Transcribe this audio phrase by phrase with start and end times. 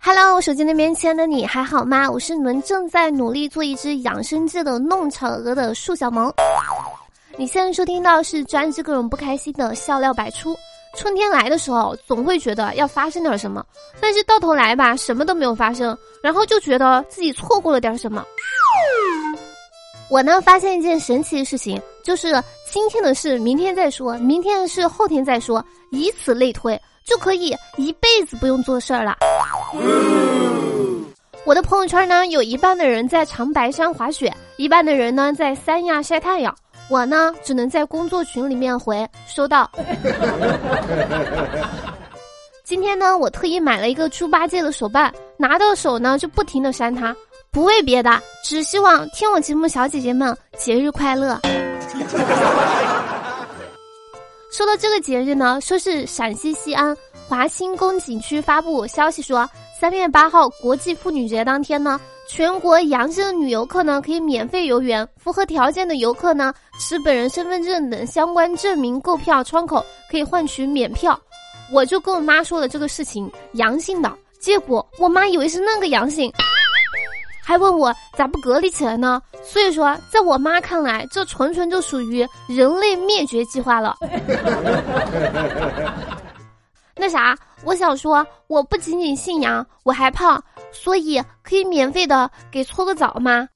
[0.00, 2.08] Hello，手机那边亲爱的你还好吗？
[2.08, 6.32] 我是你们正在努力做一只养生界的弄巧儿的树小萌。
[7.36, 10.56] 你现在收听到是专治各种不开心的笑料百出。
[10.96, 13.64] 春天来的时候，总会觉得要发生点什么，
[14.00, 18.24] 但是到头来吧，什么都没有发生，然后就觉得自己错过了点什么。
[20.08, 26.80] 我呢，发现一件神奇的事情，就是今天的事明天再说，明天的事后天再说，以此类推。
[27.04, 29.16] 就可以一辈子不用做事儿了。
[31.46, 36.54] 我的朋友圈呢，有一半的人在长白山滑雪，一半的人呢在三亚晒太阳。
[36.90, 39.70] 我呢，只能在工作群里面回收到。
[42.62, 47.16] 今天呢，我特意买了一个猪八戒的手办，拿到手呢就不停的扇它，
[47.50, 51.40] 不为别的，只希望听我节目小姐姐们节日快乐。
[54.50, 56.96] 说到这个节日呢，说是陕西西安
[57.28, 59.48] 华清宫景区发布消息说，
[59.78, 71.18] 三月八号国际妇女节当天呢，全国阳性的女游客呢可以免费游园，符合条件的游客呢持本人身份证等相关证明购票窗口可以换取免票。
[71.70, 76.32] 我就跟我妈说了这个事情，阳性的结果，我妈以为是那个阳性。
[77.44, 79.20] 还问我咋不隔离起来呢？
[79.42, 83.96] 所以说，在我妈看来，这纯纯就属于人类灭绝计划了。
[86.94, 93.48] 那啥，我想说，我不仅仅姓杨，我还胖，所以可以免费的给搓个澡吗？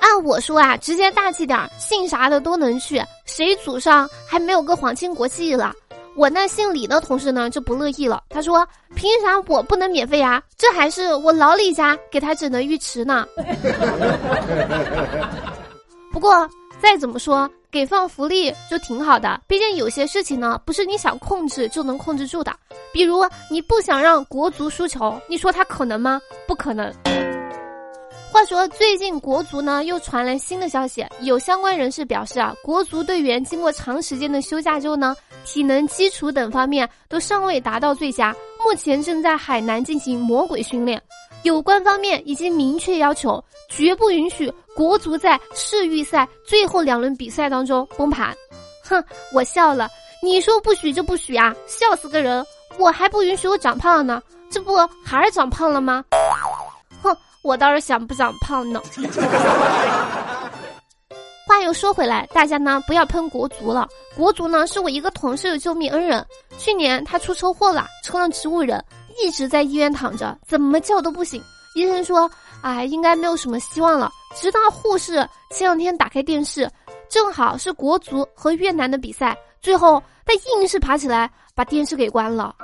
[0.00, 5.72] 按我说啊，直接大气点，姓啥的都能去，谁祖上还没有个皇亲国戚了？
[6.14, 10.42] 我那姓李的同事呢就不乐意了，他说：“凭啥我不能免费啊？
[10.58, 13.26] 这还是我老李家给他整的浴池呢。
[16.12, 16.48] ”不过
[16.80, 19.40] 再怎么说，给放福利就挺好的。
[19.46, 22.52] 毕竟有些事情呢，不是你想控制就能控制住的。
[22.92, 26.20] 比如你不想让国足输球，你说他可能吗？
[26.46, 26.92] 不可能。
[28.30, 41.00] 话说，最近国足呢又传来新的消息，有相关人士表示啊，国足队员经过长时间的休假之后呢，体能基础等方面都尚未达到最佳，目前正在海南进行魔鬼训练。
[41.42, 48.34] 有关方面已经明确要求，绝不允许国足在世预赛最后两轮比赛当中崩盘。
[48.84, 49.88] 哼，我笑了，
[50.22, 52.44] 你说不许就不许啊，笑死个人！
[52.78, 56.04] 我还不允许我长胖呢，这不还是长胖了吗？
[57.02, 58.80] 哼我倒是想不长胖呢。
[61.62, 63.88] 又说回来，大家呢不要喷国足了。
[64.16, 66.24] 国足呢是我一个同事的救命恩人。
[66.58, 68.84] 去年他出车祸了，成了植物人，
[69.22, 71.42] 一直在医院躺着，怎么叫都不醒。
[71.74, 72.30] 医生说，
[72.62, 74.10] 哎，应该没有什么希望了。
[74.34, 76.70] 直到护士前两天打开电视，
[77.08, 82.54] 正好是国足和越南的比赛，最后他硬是爬起来把电视给关了。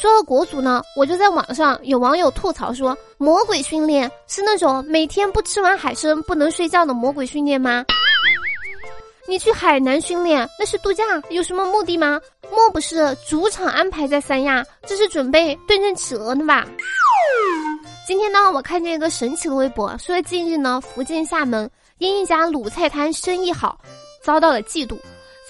[0.00, 7.84] 说到国足呢，我就在网上有网友吐槽说，魔鬼训练是那种每天不吃完海参不能睡觉的魔鬼训练吗？
[9.26, 12.20] 你去海南训练那是度假，有什么目的吗？
[12.48, 16.64] 莫不是主场安排在三亚，这是准备对阵企鹅呢吧？
[18.06, 23.80] 今天呢，我看见一个神奇的微博，说近日呢，福建厦门因一家卤菜摊生意好，
[24.22, 24.96] 遭到了嫉妒，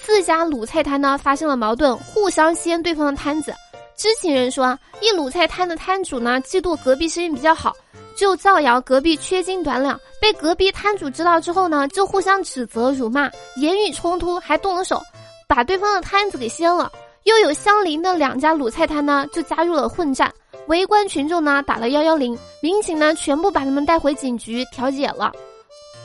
[0.01, 3.55] 四家卤菜摊呢发生了矛盾，互相掀对方的摊子。
[3.99, 7.75] 知情人说，一卤菜摊的摊主呢，嫉妒隔壁生意比较好，
[8.17, 9.99] 就造谣隔壁缺斤短两。
[10.21, 15.03] 被隔壁摊主知道之后呢，就互相指责、辱骂，言语冲突，还动了手，
[15.49, 16.91] 把对方的摊子给掀了。
[17.25, 20.33] 又有相邻的两家卤菜摊呢，就加入了混战。
[20.69, 25.33] 围观群众呢，打了幺幺零，民警呢，全部把他们带回警局调解了。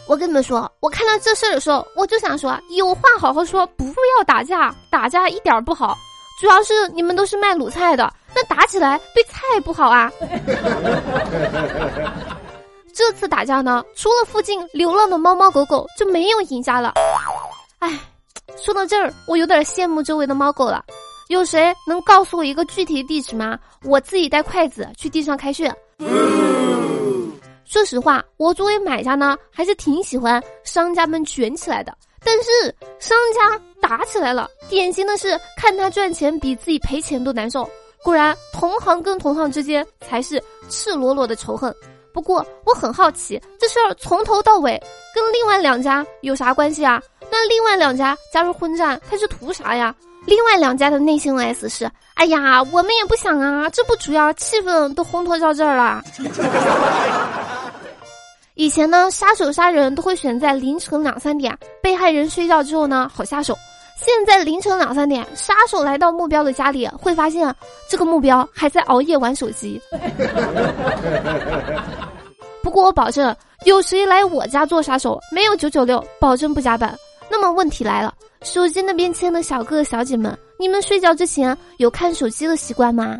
[0.07, 5.95] 我跟你们说，我看到这事儿的时候，我就想说，有话好好说，不要打架，打架一点不好。
[6.43, 10.11] 主要是你们都是卖卤菜的，那打起来对菜不好啊。
[12.93, 16.95] 这次打架呢，除了附近流浪的猫猫狗狗，就没有赢家了。
[17.79, 17.97] 哎，
[18.57, 20.83] 说到这儿，我有点羡慕周围的猫狗了。
[21.29, 23.57] 有谁能告诉我一个具体的地址吗？
[23.85, 25.73] 我自己带筷子去地上开穴。
[27.63, 31.97] 说实话，我作为买家呢，还是挺喜欢商家们卷起来的。
[32.25, 33.17] 但是商
[34.03, 37.65] 打起来了，典型的是看他赚钱比自己赔钱都难受。
[38.03, 41.73] 果然，同行跟同行之间才是赤裸裸的仇恨。
[42.13, 44.77] 不过我很好奇，这事儿从头到尾
[45.15, 47.01] 跟另外两家有啥关系啊？
[47.31, 49.95] 那另外两家加入混战，他是图啥呀？
[50.25, 56.03] 另外两家的内心 OS 是：哎呀，我们也不想啊，这不主要气氛都烘托到这儿了。
[58.55, 63.57] 以前呢，杀手杀人都会选在凌晨两三点，被害人睡觉之后呢，好下手。
[63.95, 67.55] 现在凌晨两三点，杀手来到目标的家里，会发现
[67.87, 69.79] 这个目标还在熬夜玩手机。
[72.61, 73.35] 不过我保证，
[73.65, 76.93] 有谁来我家做杀手，没有九九六，保证不加班。
[77.29, 83.17] 那么问题来了，手机那边亲的小哥哥小姐们，你们睡觉之前有看手机的习惯吗？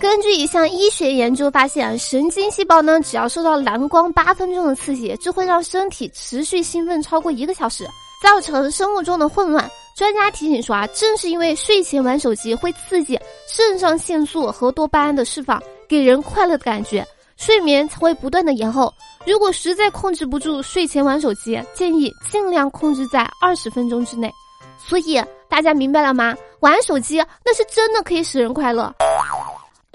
[0.00, 7.86] 根据一项医学研究发现，神经细胞呢，只要受到蓝光八分钟的刺激，就会让身体持续兴奋超过一个小时。
[8.22, 9.68] 造成生物钟的混乱。
[9.96, 18.92] 专家提醒说啊，正是因为睡前玩手机会刺激肾上腺素和多巴胺的释放，给人快乐的感觉，睡眠才会不断的延后。
[19.26, 24.32] 如果实在控制不住睡前玩手机，建议尽量控制在二十分钟之内。
[24.78, 26.34] 所以大家明白了吗？
[26.60, 28.92] 玩手机那是真的可以使人快乐。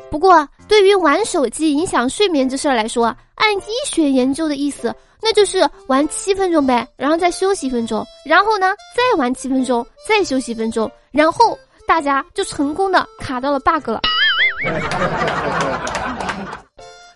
[0.10, 3.06] 不过对于玩手机影响睡眠这事儿来说，
[3.36, 4.94] 按医学研究的意思。
[5.20, 11.58] 那就是玩七分钟呗，然后再休息一分钟，然后呢再玩七分钟，再休息一分钟，然后
[11.88, 14.00] 大家就成功的卡到了 bug 了。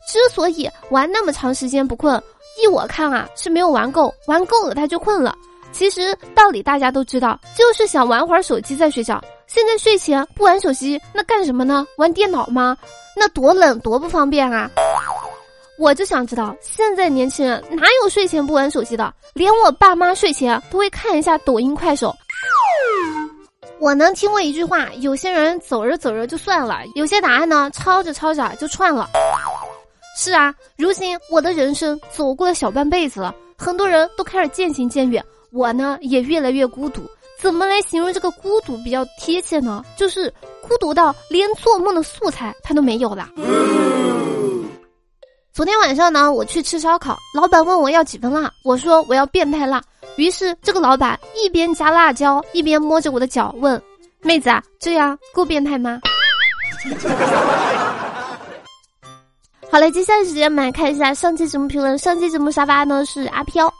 [0.08, 2.22] 之所以玩那么长时间不困，
[2.62, 5.36] 依我看啊是没有玩够，玩够了他就困了。
[5.72, 9.24] 其实道理大家都知道，就是想玩会儿手机再睡觉。
[9.53, 11.86] 现在睡前不玩手机，那干什么呢？
[11.98, 12.77] 玩电脑吗？
[13.18, 14.71] 那多冷多不方便啊！
[15.77, 19.13] 我就想知道，现在年轻人哪有睡前不玩手机的？
[19.33, 22.15] 连我爸妈睡前都会看一下抖音、快手。
[23.77, 29.09] 我能听过一句话：有些人走着走着就算了，有些答案呢抄着抄着就串了。
[30.15, 35.21] 是啊，如今我的人生走过了小半辈子了，很多人都开始渐行渐远，
[35.51, 37.01] 我呢也越来越孤独。
[37.42, 39.84] 怎么来形容这个孤独比较贴切呢？
[39.98, 43.28] 就是孤独到连做梦的素材他都没有了。
[45.52, 49.82] 昨天晚上呢，我去吃烧烤，老板问我要几分辣，我说我要变态辣。
[50.18, 53.82] 于是这个老板一边加辣椒，一边摸着我的脚问
[54.22, 56.00] ：“妹子啊，这样够变态吗？”
[59.72, 61.98] 好了，接下来时间我们来看一下上期节目评论。
[61.98, 63.72] 上期节目沙发呢是阿飘。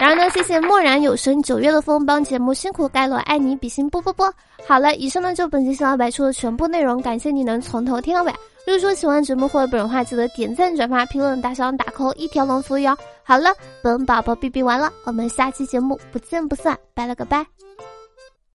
[0.00, 4.32] 然后呢，谢谢默然有声九月的风帮节目辛苦盖洛，爱你比心啵啵啵。
[4.66, 8.32] 好了，以上呢就本期新老白出的全部内容，感谢你能从头听到尾。
[8.66, 12.96] 如果说喜欢节目或者本人话，记得点赞、转发、评论、打赏、打 call，一条龙服务哟。
[13.22, 13.50] 好了，
[13.82, 17.44] 本宝宝哔哔完了，我们下期节目不见不散，拜了个拜。